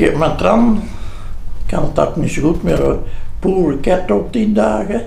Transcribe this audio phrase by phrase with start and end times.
[0.00, 0.82] Tram
[1.66, 2.98] kan het ook niet zo goed meer.
[3.38, 5.02] Poer ket op 10 dagen.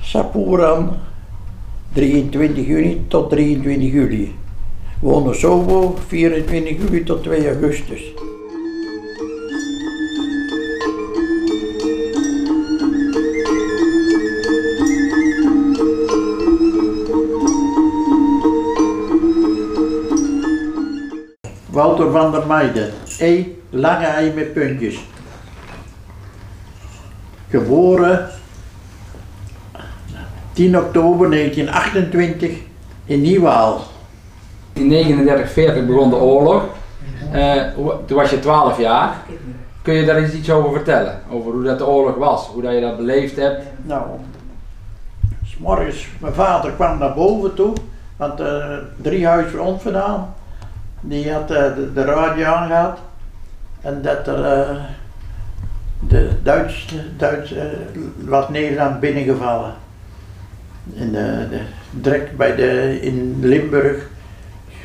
[0.00, 0.90] Sapuran
[1.92, 4.34] 23 juni tot 23 juli.
[5.00, 8.02] Wonen Sobo 24 juli tot 2 augustus.
[21.70, 22.92] Wouter van der Meijden.
[23.18, 23.57] E.
[23.70, 25.00] Lange ei met puntjes.
[27.48, 28.28] Geboren
[30.52, 32.58] 10 oktober 1928
[33.04, 33.80] in Nieuwaal.
[34.72, 36.64] In 39, 40 begon de oorlog.
[37.32, 37.62] Eh,
[38.06, 39.16] toen was je 12 jaar.
[39.82, 41.20] Kun je daar eens iets over vertellen?
[41.30, 43.62] Over hoe dat de oorlog was, hoe dat je dat beleefd hebt?
[43.82, 44.02] Nou,
[45.44, 47.72] s morgens, mijn vader kwam naar boven toe,
[48.16, 50.34] want eh drie huizen ons vandaan.
[51.00, 52.98] Die had eh, de, de radio aangehad
[53.80, 54.76] en dat er eh,
[56.08, 57.62] de Duits, Duits eh,
[58.24, 59.72] was Nederland binnengevallen.
[60.94, 64.06] In de, de, direct bij de, in Limburg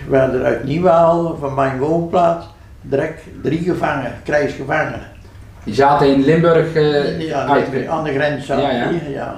[0.08, 2.45] waren er uit Nieuwaal, van mijn woonplaats,
[2.81, 5.02] direct drie gevangen, krijgsgevangenen.
[5.64, 8.89] Die zaten in Limburg eh, Ja, uit- aan de grens zaten Ja, ja.
[8.89, 9.36] die, ja.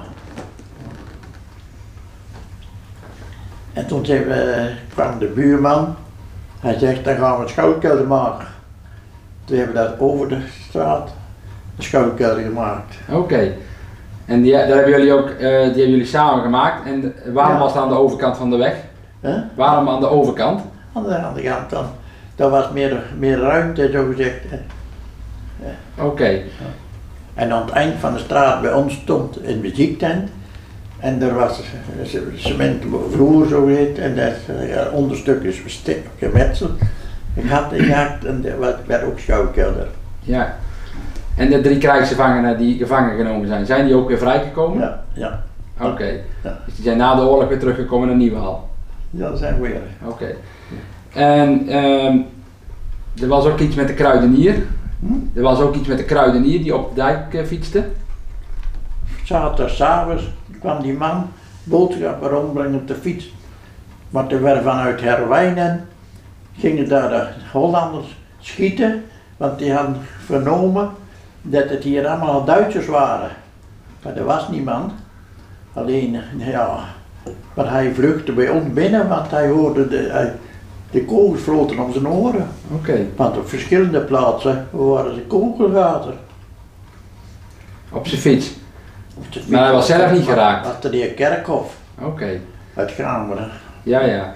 [3.72, 5.96] En toen zei we, kwam de buurman,
[6.60, 8.46] hij zegt dan gaan we een schouwkelder maken.
[9.46, 11.10] Toen hebben we dat over de straat,
[11.76, 12.94] een schouwkelder gemaakt.
[13.12, 13.52] Oké.
[14.24, 16.86] En die, daar hebben jullie ook, eh, die hebben jullie samen gemaakt.
[16.86, 17.58] En waarom Ja.
[17.60, 18.74] was het aan de overkant van de weg?
[19.54, 20.60] Waarom aan de overkant?
[20.92, 21.84] Aan de andere kant dan,
[22.36, 24.36] daar was meer, meer ruimte zo gezegd.
[25.98, 26.40] Oké.
[27.34, 30.30] En aan het eind van de straat bij ons stond een muziektent.
[30.98, 33.98] En er was een cementvloer zo heet.
[33.98, 34.32] En dat
[34.68, 35.62] ja, onderstuk is
[36.18, 36.70] gemetseld.
[37.36, 39.86] Ik had gehakt en er was- werd ook schouwkelder.
[40.20, 40.56] Ja.
[41.36, 44.80] En de drie krijgsgevangenen die gevangen genomen zijn, zijn die ook weer vrijgekomen?
[44.80, 45.42] Ja, ja,
[45.80, 46.04] Oké.
[46.42, 46.58] Ja.
[46.64, 48.68] Dus die zijn na de oorlog weer teruggekomen naar Nieuwehal?
[49.10, 49.80] ja, dat zijn we weer.
[50.04, 50.34] Oké.
[51.12, 52.16] En ehm,
[53.22, 54.54] er was ook iets met de kruidenier.
[55.00, 55.12] Hm?
[55.34, 57.84] Er was ook iets met de kruidenier die op de dijk eh, fietste.
[59.24, 60.20] Zaterdagavond
[60.60, 61.28] kwam die man
[61.64, 63.34] boodschappen rondbrengen op de fiets.
[64.10, 65.88] Maar er werden vanuit Herwijnen
[66.58, 69.04] gingen daar de Hollanders schieten,
[69.36, 70.90] want die hadden vernomen
[71.42, 73.30] dat het hier allemaal Duitsers waren.
[74.02, 74.92] Maar er was niemand.
[75.72, 76.78] Alleen, ja,
[77.54, 80.34] maar hij vluchtte bij ons binnen, want hij hoorde de, hij-
[80.90, 82.48] de kogels floten om zijn oren.
[82.74, 82.98] Oké.
[83.16, 86.14] Want op verschillende plaatsen waren ze kogelgaten.
[87.92, 88.50] Op zijn fiets.
[89.16, 90.66] Op de Maar hij was zelf niet geraakt?
[90.66, 92.40] Achter die kerkhof Oké.
[92.74, 93.50] uit Gameren.
[93.82, 94.34] Ja, ja.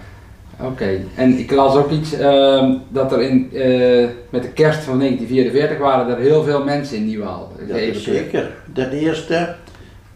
[0.62, 1.00] Oké.
[1.14, 5.78] En ik las ook iets ehm, dat er in, eh, met de kerst van 1944
[5.78, 7.52] waren er heel veel mensen in Nieuwehal.
[7.68, 8.50] Dat is zeker.
[8.74, 9.54] De eerste,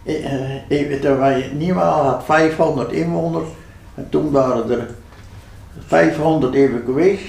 [0.05, 3.49] eh, eh, weet je, wij Nieuwaal had 500 inwoners
[3.95, 4.87] en toen waren er
[5.87, 7.21] 500 evacuees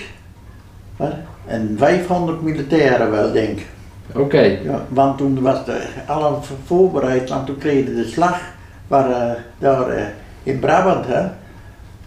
[1.46, 3.68] en 500 militairen wel denk ik.
[4.16, 4.42] Oké.
[4.42, 8.42] Ja, want toen was de, alle voorbereid, want toen kregen de slag
[8.88, 11.06] waar, daar in Brabant.
[11.08, 11.28] Hè.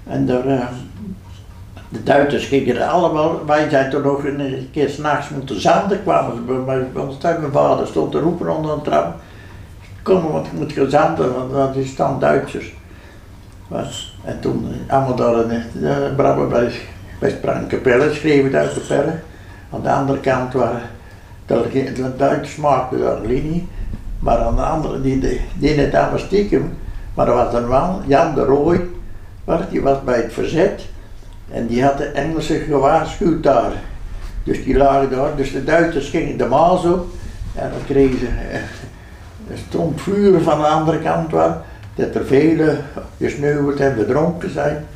[0.09, 0.71] En daar,
[1.89, 6.37] de Duitsers gingen er allemaal, wij zijn toen nog een keer s'nachts moeten zanden, kwamen
[6.37, 9.15] ze bij bij mijn vader stond te roepen onder een trap.
[10.03, 12.73] Kom, want ik moet gaan zanden, want dat is dan Duitsers.
[13.69, 16.73] Was, en toen eh, allemaal daar in eh, Brabant bij,
[17.21, 19.15] bij Sprangkapelle, schreven uit de perre.
[19.73, 20.83] Aan de andere kant waren
[21.47, 23.69] de de Duitsers maakten daar een linie,
[24.19, 26.77] maar aan de andere, die, die, die het allemaal stiekem,
[27.15, 28.87] maar er was een man, Jan de Rooij,
[29.71, 30.87] die was bij het verzet
[31.51, 33.73] en die had de Engelsen gewaarschuwd daar.
[34.45, 37.07] Dus die lagen daar, dus de Duitsers gingen de Maas op
[37.55, 38.61] en dan kregen ze eh,
[39.51, 41.61] een stroom vuur van de andere kant waar,
[41.95, 42.85] dat er velen
[43.19, 44.87] gesneuveld en verdronken zijn.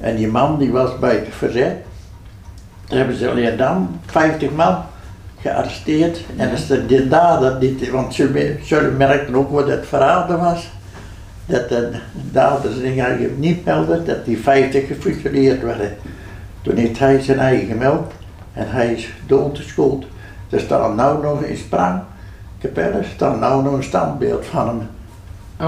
[0.00, 1.76] En die man die was bij het verzet,
[2.86, 4.76] daar hebben ze alleen dan 50 man
[5.40, 6.20] gearresteerd.
[6.36, 7.58] En als de, de dader,
[7.92, 10.70] want ze, ze merkten ook wat het verraden was,
[11.46, 11.90] dat de
[12.30, 15.96] daders zich eigenlijk niet melden, dat die 50 gefusilleerd werden.
[16.62, 18.12] Toen heeft hij zijn eigen gemeld
[18.52, 20.04] en hij is doodgeschold.
[20.50, 22.00] Er staat nou nog in Sprang,
[22.60, 24.88] Capelle, staat nou nog een standbeeld van hem.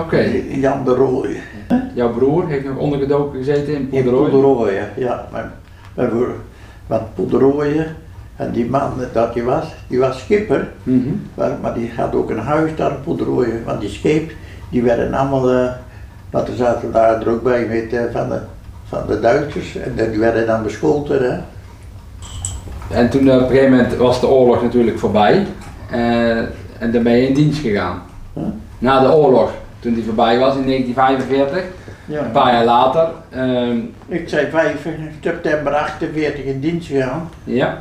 [0.00, 0.42] Oké.
[0.48, 1.40] Jan de Rooij.
[1.94, 4.30] Jouw broer heeft nog ondergedoken gezeten in In Poederooi.
[4.30, 5.28] Poederooien, ja.
[5.32, 5.50] Mijn,
[5.94, 6.34] mijn broer.
[6.86, 7.96] Want Poederooien,
[8.36, 10.68] en die man dat die was, die was schipper.
[10.82, 11.08] Mhm.
[11.34, 13.64] Maar, maar die had ook een huis daar in Poederooien.
[13.64, 14.32] Want die scheep,
[14.68, 15.68] die werden allemaal, eh
[16.30, 18.38] want er zaten daar er ook bij met, eh, van, de,
[18.88, 19.76] van de Duitsers.
[19.76, 21.22] En die werden dan beschoten.
[21.32, 21.38] Hè.
[22.96, 25.46] en toen op een gegeven moment was de oorlog natuurlijk voorbij.
[25.90, 26.38] Eh,
[26.78, 28.02] en dan ben je in dienst gegaan.
[28.32, 28.42] Huh?
[28.78, 31.64] Na de oorlog, toen die voorbij was in 1945,
[32.04, 32.24] Ja.
[32.24, 33.08] een paar jaar later.
[33.30, 33.78] ehm,
[34.08, 34.86] Ik zei 5
[35.20, 37.30] september 48 in dienst gegaan.
[37.44, 37.78] ja,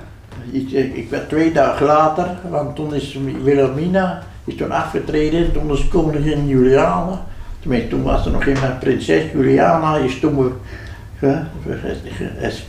[0.51, 5.87] Ik, ik werd twee dagen later, want toen is Wilhelmina is toen afgetreden, toen is
[5.87, 7.25] koningin Juliana.
[7.59, 10.53] Tenminste, toen was er nog geen prinses Juliana, is toen
[11.15, 11.35] hè,
[12.45, 12.65] als,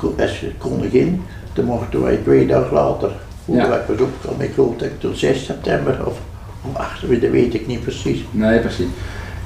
[0.58, 1.22] koningin.
[1.52, 3.10] Toen mochten wij twee dagen later,
[3.44, 3.68] hoe Ja.
[3.68, 6.18] wij pas opkomen, ik geloof dat ik toen 6 september of,
[6.62, 8.24] of 8, dat weet ik niet precies.
[8.30, 8.86] nee precies.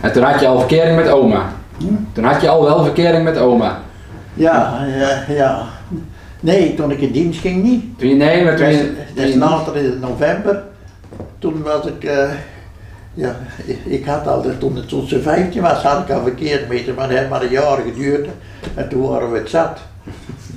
[0.01, 1.53] En toen had je al verkering met oma.
[1.79, 1.85] Hm?
[2.13, 3.79] Toen had je al wel verkering met oma.
[4.35, 5.63] Ja, ja, ja.
[6.41, 7.99] Nee, toen ik in dienst ging niet.
[7.99, 10.63] Toen je, nee, maar toen je, dat is later in november.
[11.41, 12.31] Toen was ik, eh,
[13.15, 13.37] ja,
[13.85, 17.17] ik, had al, toen, toen ze 15 was, had ik al verkeerd met maar dat
[17.19, 18.29] heeft maar een jaar geduurd.
[18.75, 19.79] En toen waren we het zat.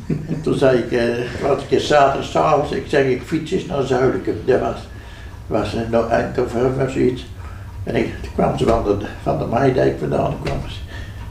[0.07, 1.07] En toen zei ik, eh,
[1.41, 4.33] was ik zaterdag s'avonds, ik zeg ik fiets eens naar Zuidelijke.
[4.45, 4.77] Dat was,
[5.47, 7.25] was een no- eind november of zoiets.
[7.83, 10.75] En ik, toen kwam ze van de, van de Maidijk vandaan, kwam ze.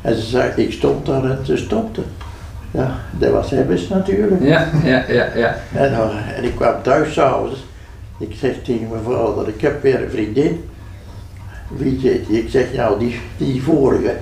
[0.02, 2.02] En ze zei, ik stond daar en ze stopte.
[2.70, 4.42] Ja, dat was Hebbes natuurlijk.
[4.42, 5.56] ja, ja, ja, ja.
[5.72, 7.64] En, eh, en ik kwam thuis s'avonds.
[8.28, 10.64] Ik zeg tegen mijn vrouw dat ik heb weer een vriendin.
[11.68, 12.42] Wie zit die?
[12.42, 14.16] Ik zeg nou die, die vorige.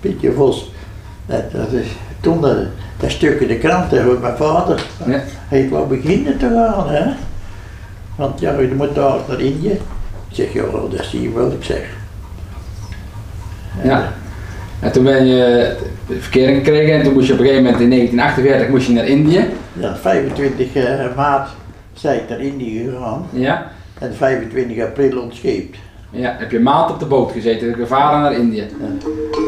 [0.00, 0.72] Pietje Vos.
[1.26, 1.86] Dat is
[2.20, 2.56] toen dat,
[3.00, 4.86] dat stuk in de krant met mijn vader.
[5.06, 5.22] Ja.
[5.48, 7.12] Hij wou beginnen te gaan hè.
[8.16, 9.70] Want ja, je moet daar naar Indië.
[10.28, 11.82] Ik zeg ja, dat zie je wel, ik zeg.
[13.82, 14.12] En, Ja.
[14.80, 15.76] En toen ben je
[16.18, 19.06] verkering gekregen en toen moest je op een gegeven moment in 1948 moest je naar
[19.06, 19.46] Indië.
[19.72, 21.48] Ja, 25 eh, maart
[21.98, 23.26] zijn ik naar Indië gegaan.
[23.32, 23.70] Ja.
[23.98, 25.76] En 25 april ontscheept.
[26.10, 28.66] Ja, heb je maand op de boot gezeten, gevaren naar Indië.
[28.80, 29.47] Oké,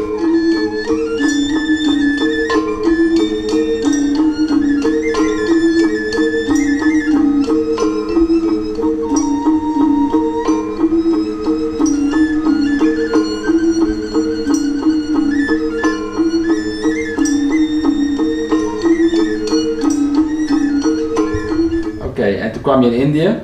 [22.81, 23.35] kwam je in Indië.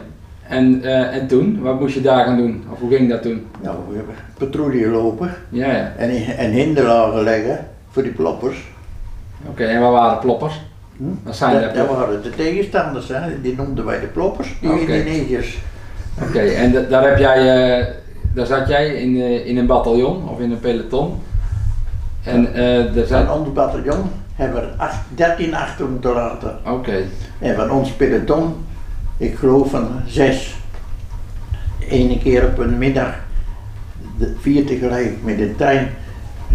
[0.48, 2.64] En, eh, en toen, wat moest je daar gaan doen?
[2.74, 3.46] Of hoe ging dat toen?
[3.62, 5.94] Nou, we hebben patrouille lopen Ja, ja.
[5.98, 8.58] en, en hinderlagen leggen voor die ploppers.
[9.50, 10.62] Oké, en wat waren ploppers?
[10.98, 11.04] Hm?
[11.24, 13.42] Wat zijn dat, waren de tegenstanders, hè?
[13.42, 14.80] die noemden wij de ploppers, die Oké.
[14.80, 15.58] Indonesiërs.
[16.22, 17.38] Oké, en da- daar heb jij,
[17.80, 17.86] eh,
[18.34, 21.14] daar zat jij in, eh, in een bataljon of in een peloton.
[22.24, 23.26] En er zijn.
[23.26, 26.58] Van ons bataljon hebben we er acht- 13 achter moeten laten.
[26.66, 26.98] Oké,
[27.40, 28.54] En van ons peloton,
[29.18, 30.56] ik geloof van zes.
[31.90, 33.14] Ene keer op een middag,
[34.18, 35.90] de, vier tegelijk met de trein.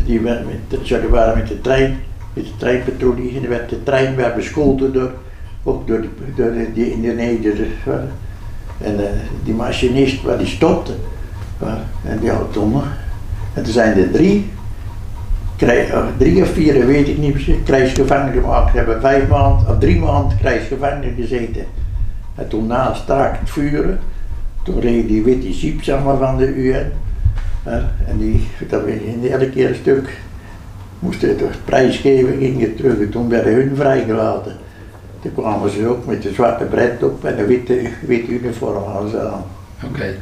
[0.05, 1.99] Die werd met, ze waren met de trein,
[2.33, 3.31] met de treinpatrouille.
[3.35, 5.11] En de trein werd beschoten door,
[5.63, 7.59] ook door, die, door die- Indonesiërs.
[8.79, 9.11] En eh,
[9.45, 10.93] die machinist, waar die stopte.
[12.05, 12.85] En die had nog.
[13.55, 14.51] En toen zijn er drie,
[15.57, 18.71] krij- eh, drie of vier, weet ik niet precies, krijgsgevangen gemaakt.
[18.71, 21.65] Ze hebben vijf maanden, of drie maanden krijgsgevangen gezeten.
[22.35, 23.99] En toen na staakt het vuren,
[24.63, 26.93] toen reed die witte jeep zeg maar, van de UN.
[28.07, 30.21] En die, dat we in elke keer een stuk
[30.99, 32.99] moesten de prijs geven, gingen terug.
[32.99, 34.57] En toen werden hun vrijgelaten.
[35.21, 39.11] Toen kwamen ze ook met de zwarte bret op en een witte, witte uniform hadden
[39.11, 39.45] ze aan.
[39.85, 40.15] oké.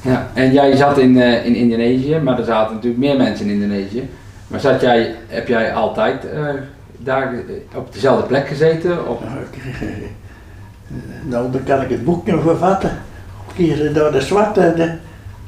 [0.00, 3.52] Ja, en jij zat in, eh, in Indonesië, maar er zaten natuurlijk meer mensen in
[3.52, 4.08] Indonesië.
[4.48, 6.44] Maar zat jij, heb jij altijd eh,
[6.98, 7.34] daar
[7.74, 9.08] op dezelfde plek gezeten?
[9.08, 9.20] Of?
[9.20, 9.38] Nou,
[11.22, 12.90] Nou, dan kan ik het boek nog vervatten.
[13.54, 14.92] Hier, daar de zwarte, de,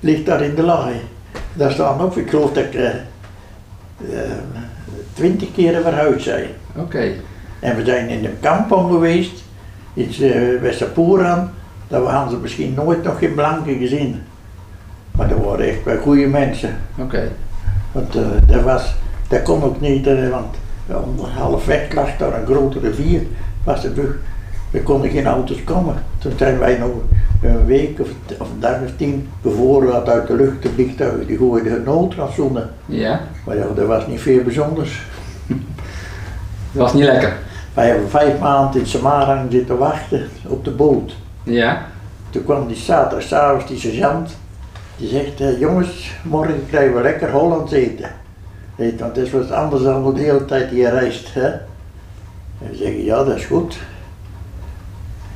[0.00, 1.00] ligt daar in de laai.
[1.52, 2.90] Daar staan ook, ik geloof dat ik eh,
[5.12, 6.48] twintig keren verhuisd zijn.
[6.76, 7.12] Oké,
[7.60, 9.42] En we zijn in een kampong geweest,
[9.94, 11.42] in uh.
[11.88, 14.22] Daar hadden ze misschien nooit nog geen blanken gezien.
[15.10, 16.76] Maar dat waren echt wel goede mensen.
[16.98, 17.28] oké.
[17.92, 18.94] Want eh, dat, was,
[19.28, 21.00] dat kon ook niet, want ja,
[21.36, 23.22] halfweg lag daar een grote rivier,
[23.64, 24.16] was de brug.
[24.70, 25.94] Er konden geen auto's komen.
[26.18, 26.90] Toen zijn wij nog
[27.42, 28.08] een week of,
[28.38, 32.70] of een dag of tien bevoorraad uit de lucht de vliegtuigen, die gooiden noodrationen.
[32.86, 35.02] Ja, Maar ja, dat was niet veel bijzonders.
[36.72, 37.36] dat was niet lekker.
[37.74, 41.16] Wij hebben vijf maanden in Samarang zitten wachten op de boot.
[41.42, 41.86] Ja,
[42.30, 44.36] Toen kwam die zaterdagavond die sergeant,
[44.96, 48.10] die zegt, eh, jongens, morgen krijgen we lekker Hollands eten.
[48.76, 51.34] Weet, want dat is wat anders dan de hele tijd hier reist.
[51.34, 51.46] Hè?
[51.48, 53.78] En we zeggen, ja dat is goed.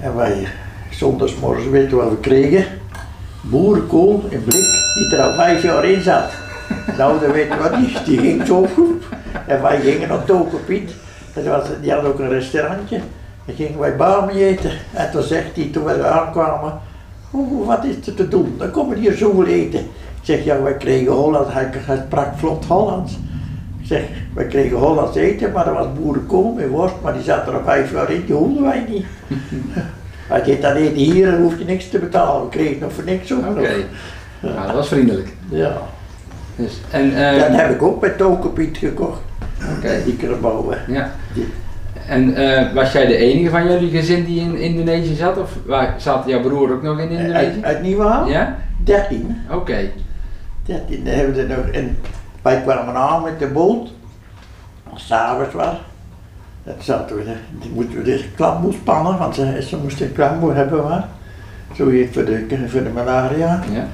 [0.03, 0.47] En wij,
[0.91, 2.65] zondagsmorgens weten wat we kregen.
[3.41, 6.31] Boerenkool in blik, die er al vijf jaar in zat.
[6.99, 9.05] Nou, dan weten we wat, die, ging zo goed.
[9.47, 10.95] En wij gingen op Tokenpiet.
[11.35, 13.01] Dat die had ook een restaurantje.
[13.47, 14.71] Dan gingen wij bami eten.
[14.93, 16.81] En toen zegt hij, toen we aankwamen,
[17.31, 18.55] oh, wat is er te doen?
[18.59, 19.81] Dan komen hier zoveel eten.
[19.81, 21.71] Ik zeg, ja, wij kregen Holland, hij
[22.07, 23.19] sprak vlot Hollands.
[23.83, 24.03] Zeg,
[24.35, 27.65] wij kregen Hollands eten, maar er was boerenkool met worst, maar die zat er al
[27.65, 29.05] vijf jaar in, die hoefden wij niet.
[30.27, 33.05] Hij deed dat eten hier, dan hoef je niks te betalen, we kregen nog voor
[33.05, 33.61] niks ook Oké.
[33.61, 33.69] nog.
[34.55, 35.29] Ja, dat was vriendelijk.
[35.49, 35.77] Ja,
[36.57, 39.21] Dus, en, eh, dat heb ik ook bij Tokenpiet gekocht,
[39.79, 40.03] oké.
[40.05, 40.79] die kerbouwen.
[40.89, 41.11] Ja.
[42.07, 45.39] En eh, was jij de enige van jullie gezin die in Indonesië zat?
[45.39, 47.35] Of waar, zat jouw broer ook nog in Indonesië?
[47.35, 48.29] Uit, uit Nieuwhaal?
[48.29, 48.59] Ja?
[48.85, 49.37] 13.
[49.51, 49.91] Oké.
[50.67, 51.67] 13, dan hebben we er nog.
[51.67, 51.97] En
[52.43, 53.89] wij kwamen aan met de boot,
[54.93, 55.77] als het avonds was.
[56.65, 60.53] Dan zaten we, die moeten we de klamboe spannen, want ze, ze moesten een klamboe
[60.53, 61.09] hebben maar.
[61.75, 63.63] Zo heet voor de, voor de malaria.
[63.73, 63.87] Ja.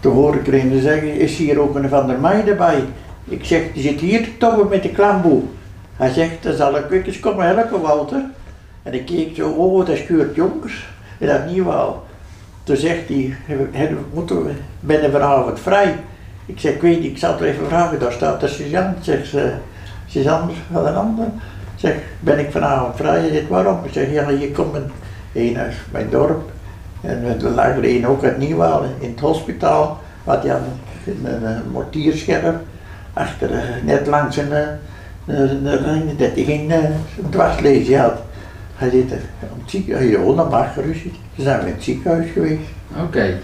[0.00, 2.84] Toen hoorde ik er een zeggen, is hier ook een van der Meij erbij?
[3.24, 5.42] Ik zeg, die zit hier te tobben met de klamboe.
[5.96, 8.24] Hij zegt, dan zal ik eens komen helpen, Wouter.
[8.82, 10.88] En ik keek zo, oh, dat is Keurt Jonkers.
[11.18, 12.04] En dat niet wel.
[12.62, 13.36] Toen zegt hij,
[13.72, 15.94] "Hè, moeten we, ben vanavond vrij?
[16.46, 19.04] Ik zeg, ik weet niet, ik zal het even vragen, daar staat de sergeant.
[19.04, 19.52] Zegt ze,
[20.06, 21.26] sergeant van een ander.
[21.74, 23.18] Zeg, ben ik vanavond vrij?
[23.18, 23.84] Hij zegt, waarom?
[23.84, 24.74] Ik zeg, ja, je komt
[25.32, 26.50] een, uit mijn dorp.
[27.00, 30.00] En er lag er een ook uit Nieuwhaal in het hospitaal.
[30.24, 32.60] Had hij een, een, een mortierscherm
[33.14, 34.66] achter, eh, net langs een, eh,
[35.26, 36.90] een, een ring, dat hij geen eh,
[37.30, 38.22] dwarslezen had.
[38.74, 39.20] Hij zit er
[39.52, 41.02] op het ziekenhuis, dat mag gerust.
[41.02, 42.68] Toen zijn we in het ziekenhuis geweest.
[43.02, 43.38] Oké.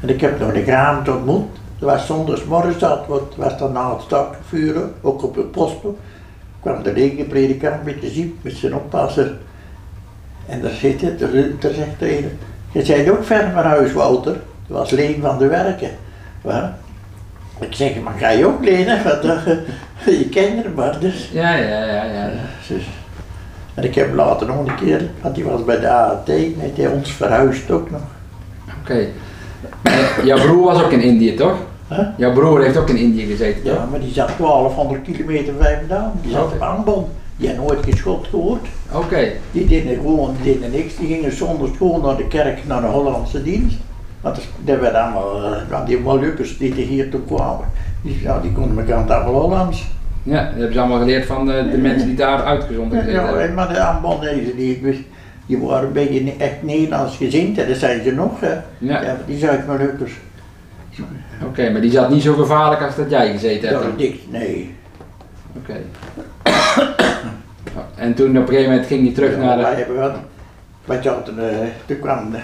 [0.00, 1.58] En ik heb nog de graam ontmoet.
[1.84, 5.96] Dat was zondagsmorgen, dat was- was dan na het stakvuren, ook op het posten.
[6.60, 9.32] kwam de regenpredikant met de ziek, met zijn oppasser.
[10.46, 12.26] En daar zit het, daar zegt de ene,
[12.72, 14.32] je bent ook ver naar huis, Wouter.
[14.66, 15.90] Dat was Leen van de Werken.
[16.42, 16.68] Wel,
[17.60, 19.04] Ik zeg, maar ga je ook lenen?
[19.04, 19.46] Want eh,
[20.20, 21.30] je kent er maar, dus.
[21.32, 22.30] Ja, ja, ja, ja.
[22.68, 22.86] Dus-
[23.74, 27.12] En ik heb later nog een keer, want die was bij de AAT, hij ons
[27.12, 28.00] verhuisd ook nog.
[28.80, 29.06] Oké.
[29.82, 31.56] Maar Jouw broer was ook in Indië, toch?
[31.88, 31.98] Huh?
[32.16, 33.74] Jouw broer heeft ook in Indië gezeten, toch?
[33.74, 36.12] Ja, maar die zat 1200 kilometer ver vandaan.
[36.22, 37.04] Die zat op Ambon.
[37.36, 38.66] Die had nooit geschot gehoord.
[38.92, 39.32] Oké.
[39.52, 40.96] Die deden gewoon die deden niks.
[40.96, 43.76] Die gingen zondags gewoon naar de kerk, naar de Hollandse dienst.
[44.20, 47.64] Want dat- werd allemaal, eh, die Molukkers die er hier toe kwamen,
[48.02, 49.84] die, ja, die konden bekend allemaal Hollands.
[50.22, 53.52] Ja, dat hebben ze allemaal geleerd van de, de mensen die daar uitgezonden gezeten Ja,
[53.54, 55.06] maar de Ambon, die, die,
[55.46, 58.40] die waren een beetje echt Nederlands gezind, en dat zijn ze nog.
[58.40, 58.52] Hè.
[58.78, 59.02] Ja.
[59.02, 60.12] Ja, die Zuid-Molukkers.
[61.42, 63.80] Oké, maar die zat niet zo gevaarlijk als dat jij gezeten hebt.
[63.80, 63.96] Ja, dan?
[63.96, 64.74] dik, nee.
[65.56, 65.74] Oké.
[67.94, 69.76] En toen op een gegeven moment ging hij terug Ja, naar Wij de...
[69.76, 70.14] hebben wat.
[70.84, 72.34] Wij zaten, eh, toen kwam,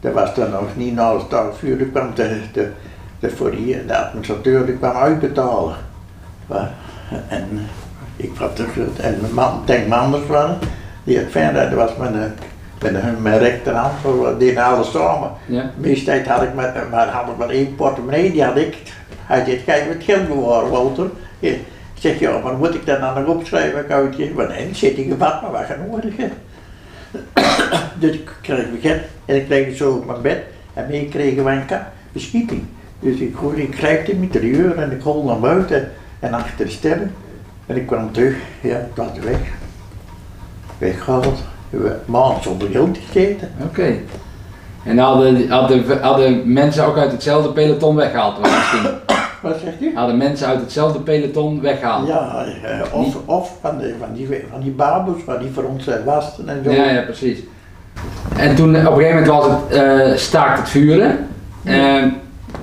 [0.00, 2.70] dat was dan nog niet na het vuur, toen kwam de, de,
[3.20, 5.74] de, die, de administrateur die kwam uitbetalen.
[7.28, 7.48] En
[8.16, 10.58] ik had terug, en mijn man, denk Manders waren,
[11.04, 12.34] die had verder, dat was mijn,
[12.82, 15.30] eh, mijn, rechterhand, we deden alles samen.
[15.46, 15.70] Ja.
[16.04, 18.76] Tijd had ik maar, maar, had ik maar één portemonnee, die had ik.
[19.26, 21.10] Hij zegt, kijk wat geld bewaren, Walter.
[21.38, 21.60] Ik
[21.94, 23.88] zeg, ja, maar moet ik dat dan nog opschrijven?
[23.88, 24.34] Uitgeven?
[24.34, 26.28] Maar nee, zit in gevat, maar wat nodig hè.
[28.00, 30.38] dus ik kreeg mijn geld en ik kreeg zo op mijn bed.
[30.74, 31.78] En mee kregen wij een
[32.12, 32.62] beschieting.
[33.00, 37.14] Dus ik, ik grijp de mitrailleur en ik hol naar buiten en achter de sterren.
[37.66, 39.40] En ik kwam terug, ja, was weg.
[40.78, 41.51] Weggehaald.
[42.04, 43.50] Maand zonder geld gegeten.
[43.62, 43.94] Oké.
[44.84, 48.90] En hadden, hadden, hadden mensen ook uit hetzelfde peloton weggehaald misschien?
[49.42, 49.92] Wat zegt u?
[49.94, 52.08] Hadden mensen uit hetzelfde peloton weggehaald?
[52.08, 55.86] Ja, eh, of, of van, de, van, die, van die baboes, waar die voor ons
[55.86, 56.70] eh, wasten en zo.
[56.70, 57.38] Ja, ja, precies.
[58.36, 61.28] En toen op een gegeven moment was het eh, staakt het vuren.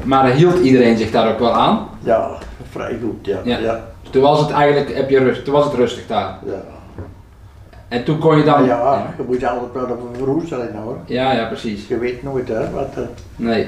[0.04, 1.88] Maar hield iedereen zich daar ook wel aan.
[2.00, 2.30] Ja,
[2.72, 3.38] vrij goed, ja.
[3.44, 3.58] Ja.
[3.58, 3.64] Ja.
[3.64, 3.84] ja.
[4.02, 6.38] Dus toen was het eigenlijk, heb je rust, toen was het rustig daar.
[6.46, 6.78] ja.
[7.90, 8.66] En toen kon je dan...
[8.66, 10.98] ja, je moet je altijd wel op een zijn hoor.
[11.06, 11.88] ja, ja, precies.
[11.88, 12.90] Je weet nooit hè, wat...
[12.96, 13.02] eh,
[13.36, 13.68] Nee.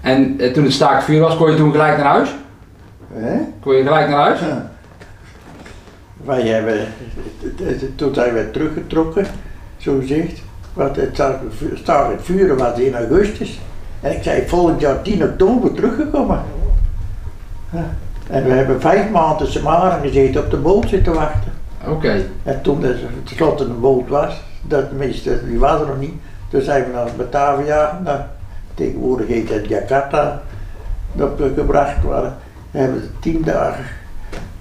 [0.00, 2.34] En eh, toen het staakt het vuur was, kon je toen gelijk naar huis?
[3.12, 3.38] hè?
[3.60, 4.40] Kon je gelijk naar huis?
[4.40, 4.70] Ja.
[6.24, 6.86] Wij hebben,
[7.96, 9.26] toen zijn we teruggetrokken,
[9.76, 10.42] zo gezegd.
[10.72, 11.16] Want het
[11.86, 13.60] het vuren was in augustus.
[14.00, 16.42] En ik zei volgend jaar 10 oktober teruggekomen.
[17.70, 17.84] Ja.
[18.30, 21.52] En we hebben vijf maanden Samaren gezeten op de boot zitten wachten.
[21.88, 22.24] Oké.
[22.42, 26.14] En toen er tenslotte een boot was, dat tenminste, die was er nog niet.
[26.48, 28.28] Toen zijn we naar Batavia, naar,
[28.74, 30.42] tegenwoordig heet het Jakarta,
[31.12, 32.36] dat we gebracht waren.
[32.70, 33.84] We hebben tien dagen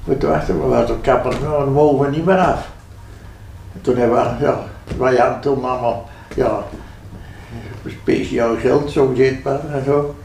[0.04, 2.70] moeten wachten, maar we hadden kapper, nou, dan mogen we niet meer af.
[3.74, 4.60] En toen hebben we, ja,
[4.98, 6.64] wij hadden toen allemaal, ja,
[7.88, 10.16] speciaal geld, zo gezegd maar, en zo.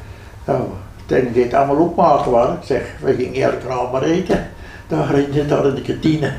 [0.45, 0.63] Nou,
[1.07, 4.47] toen dit allemaal opmaken waren, ik zeg, we gingen elke avond maar eten,
[4.87, 6.33] daar in, daar in de kantine.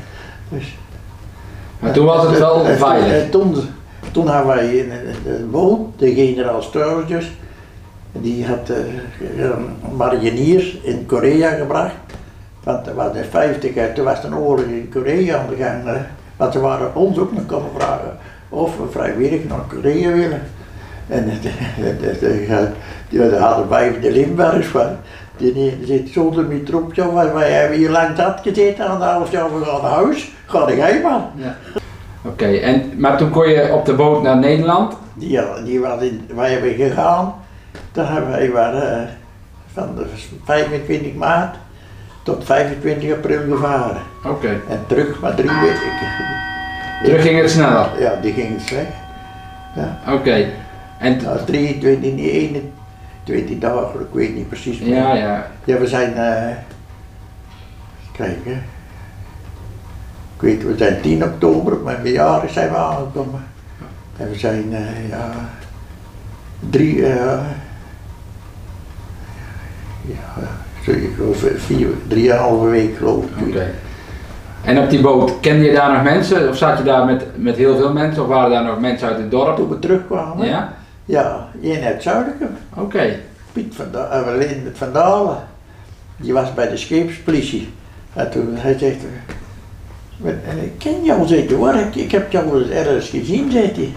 [0.48, 0.76] Dus
[1.78, 3.22] Maar toen was het wel veilig.
[3.22, 3.56] en Toen,
[4.12, 4.90] toen hadden wij een,
[5.32, 7.30] een boot, de generaal Sturges,
[8.12, 11.94] die had eh, een mariniers in Korea gebracht.
[12.62, 15.56] Want er was in 50 jaar, toen was er een oorlog in Korea aan de
[15.56, 15.82] gang.
[16.36, 20.42] Want ze waren ons ook nog komen vragen of we vrijwillig naar Korea willen.
[21.08, 22.70] En de, de, de, de,
[23.08, 24.96] de, de hadden wij de Limburgers van.
[25.38, 29.48] Die zit zonder mijn troepje, wij hebben hier lang dat gezeten aan de half jaar
[29.48, 30.30] van het huis.
[30.46, 31.24] Ga ik heen man.
[31.34, 31.56] Ja.
[32.24, 34.96] Oké, en maar toen kon je op de boot naar Nederland?
[35.18, 37.34] Ja, die was in, wij hebben gegaan.
[37.92, 39.08] Toen hebben wij waren, eh,
[39.72, 40.06] van de
[40.44, 41.56] 25 maart
[42.22, 44.02] tot 25 april gevaren.
[44.24, 44.48] Oké.
[44.68, 45.76] En terug maar drie weken.
[47.02, 47.88] Terug ging het sneller?
[47.98, 48.92] Ja, die ging slecht.
[49.76, 49.98] Ja.
[50.06, 50.14] Oké.
[50.14, 50.52] Okay.
[50.98, 52.60] En nou, 21,
[53.28, 54.94] 20 dagen, nou, ik weet niet precies meer.
[54.94, 55.46] Ja, ja.
[55.64, 56.56] Ja, we zijn, eh, uh,
[58.12, 58.46] kijk.
[60.34, 63.44] Ik weet, we zijn 10 oktober, maar mijn verjaardag zijn we aangekomen.
[64.16, 65.30] En we zijn, uh, ja,
[66.70, 67.40] drie, uh,
[70.00, 70.42] ja,
[70.82, 71.10] sorry,
[71.56, 73.46] vier, drieënhalve week geloof ik.
[73.46, 73.70] Oké.
[74.64, 76.48] En op die boot, kende je daar nog mensen?
[76.48, 78.22] Of zat je daar met, met heel veel mensen?
[78.22, 79.56] Of waren daar nog mensen uit het dorp?
[79.56, 80.46] Toen we terugkwamen.
[80.46, 80.77] Ja?
[81.08, 83.16] Ja, één uit Zuidelijke, Oké.
[83.52, 85.38] Piet van, da uh, van Dalen,
[86.16, 87.72] die was bij de scheepspolitie.
[88.12, 88.96] En toen hij zegt,
[90.16, 93.50] "Maar, eh, ik ken jou, zei hij, hoor, ik, ik heb jou eens ergens gezien,
[93.50, 93.92] zei hij.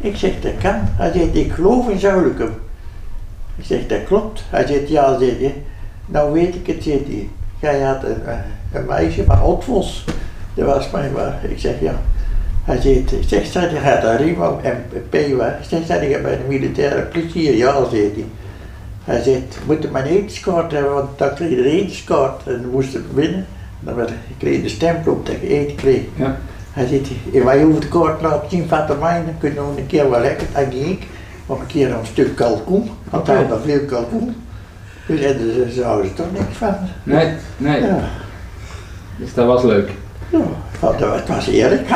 [0.00, 0.80] Ik zeg, dat kan.
[0.80, 2.48] Hij zegt, ik geloof in Zuidelijke.
[3.56, 4.42] Ik zeg, dat klopt.
[4.50, 5.62] Hij zegt, ja, zei hij.
[6.06, 7.28] Nou weet ik het, zei hij.
[7.60, 8.38] Jij had een, eh,
[8.72, 10.04] een meisje, maar Otvos.
[10.54, 11.44] Dat was mijn waar.
[11.48, 12.00] Ik zeg, ja.
[12.64, 15.58] Hij zegt, ik zeg, zei hij, gaat daar Rimo en P waar.
[15.60, 17.56] Ik zeg, zei hij, bij de militaire politie?
[17.56, 18.24] Ja, zei hij.
[19.04, 22.70] Hij zegt, we moeten mijn etenskaart hebben, want dan kreeg je de etenskaart en dan
[22.70, 23.46] moest het winnen.
[23.80, 26.00] Dan werd, ik kreeg de stempel op dat je eten kreeg.
[26.16, 26.36] Ja.
[26.72, 29.58] Hij zegt, "Eh, wij hoeven de kaart te laten zien van de mij, dan kunnen
[29.58, 30.46] we nog een keer wel lekker.
[30.52, 31.02] En ging ik,
[31.48, 34.34] nog een keer een stuk kalkoen, want hij had nog veel kalkoen.
[35.06, 36.74] Dus en daar zouden ze toch niks van.
[37.02, 37.80] Nee, nee.
[37.80, 37.98] Ja,
[39.16, 39.90] Dus dat was leuk.
[40.28, 40.38] ja.
[40.84, 41.88] Want het was eerlijk,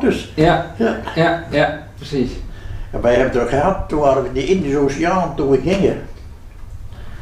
[0.00, 0.32] dus.
[0.34, 0.96] Ja, Ja.
[1.14, 2.30] ja, ja, precies.
[2.90, 5.60] En wij hebben het er gehad, toen waren we in de Indische Oceaan, toen we
[5.64, 5.96] gingen.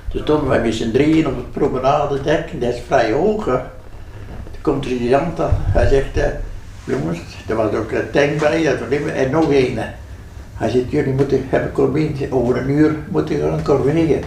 [0.09, 3.45] Toen stonden wij met z'n drieën op het promenadedek, dat is vrij hoog.
[3.45, 3.53] hè.
[3.53, 6.25] Toen komt sergeant aan, hij zegt, eh,
[6.85, 9.79] jongens, er was ook een tank bij, dat was niet meer- en nog een.
[10.55, 14.23] Hij zegt, jullie moeten, hebben corvée, over een uur moeten gaan corveeën.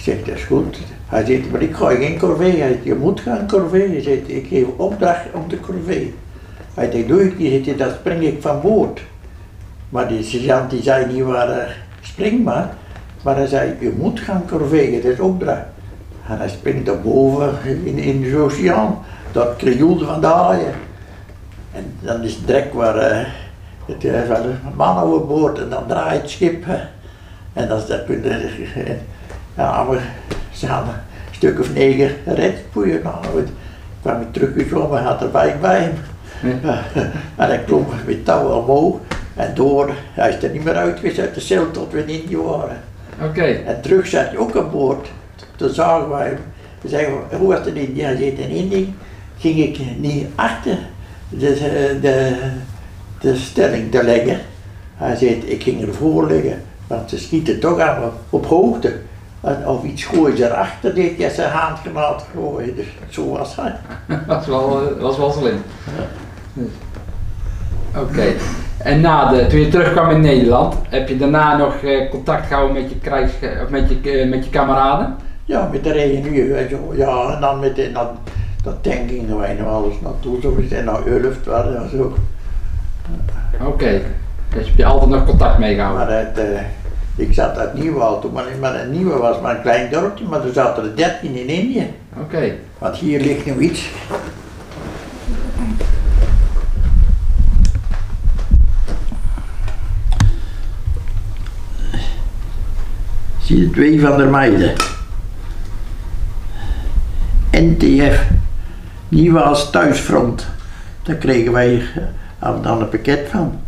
[0.00, 0.78] Ik zeg, dat is goed.
[1.06, 2.60] Hij zegt, maar ik ga geen corvée.
[2.60, 3.88] Hij zegt, je moet gaan corvée.
[3.88, 6.14] Hij zegt, ik geef opdracht om de corvée.
[6.74, 9.00] Hij zegt, doe ik niet, Hij dan spring ik van boord.
[9.88, 12.74] Maar die sergeant die zei niet waar, eh, spring maar.
[13.22, 15.66] Maar hij zei, je moet gaan corveeën, dat is opdracht.
[16.28, 18.98] En hij springt daar boven in, in de oceaan,
[19.32, 20.74] dat krioelde van de haaien.
[21.72, 23.26] En dan is het drek waar eh,
[23.86, 26.64] het is wel een man overboord en dan draait het schip.
[26.64, 26.78] hè.
[27.52, 28.96] En dat, dat je,
[29.60, 30.14] ja, maar
[30.52, 33.00] ze hadden een stuk of negen redpoeien.
[33.02, 33.48] Nou, het
[34.00, 35.92] kwam ik teruggezwommen en had er bij hem.
[36.62, 36.82] Ja,
[37.36, 38.98] en hij klom met touw omhoog
[39.36, 39.90] en door.
[40.12, 42.80] Hij is er niet meer uitgezet, de cel tot we in Indië waren.
[43.22, 43.42] Oké.
[43.42, 45.08] En terug zat hij ook aan boord.
[45.56, 46.38] Toen zagen wij hem.
[46.80, 48.02] We zeiden, hoe was het in Indië?
[48.02, 48.94] Hij zei, in Indië
[49.38, 50.78] ging ik niet achter
[51.28, 52.36] de, de,
[53.20, 54.38] de stelling te leggen.
[54.96, 59.00] Hij zei, ik ging ervoor liggen, want ze schieten toch aan op hoogte.
[59.40, 62.76] En of iets gooien ze erachter, deed hij zijn handgranaat gooien.
[62.76, 63.74] Dus zo was hij.
[64.26, 65.62] was wel, eh, was wel slim.
[67.96, 68.32] Oké.
[68.78, 72.82] En na de, toen je terugkwam in Nederland, heb je daarna nog eh, contact gehouden
[72.82, 75.16] met je, krijgs, of met je, eh, met je kameraden?
[75.44, 76.94] Ja, met de reunie en zo.
[76.94, 78.08] Ja, en dan met de, dan,
[78.62, 80.40] dat tank gingen wij nog alles naartoe.
[80.40, 82.16] Zo is en naar Ulft, dat was ook.
[83.66, 84.00] Oké.
[84.54, 86.06] Dus heb je altijd nog contact mee gehouden?
[86.06, 86.60] Maar het, eh,
[87.20, 90.44] ik zat uit Nieuwal toen, maar, maar een Nieuwe was maar een klein dorpje, maar
[90.44, 91.94] er zaten er 13 in Indië.
[92.20, 92.54] Oké.
[92.78, 93.88] Want hier ligt nu iets.
[103.42, 104.74] Zie je twee van de meiden.
[107.50, 108.28] NTF,
[109.08, 110.46] Nieuwaals Thuisfront.
[111.02, 112.02] Daar kregen wij eh,
[112.38, 113.60] af dan een pakket van.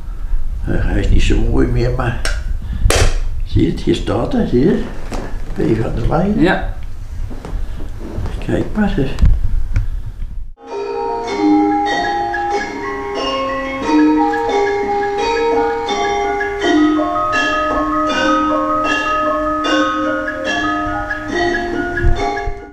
[0.67, 2.32] Eh, hij is niet zo mooi meer, maar
[3.53, 4.83] zie je het, hier staat het, zie je?
[5.53, 6.43] Twee van de meiden.
[6.43, 6.75] Ja.
[8.39, 9.11] Kijk maar eens.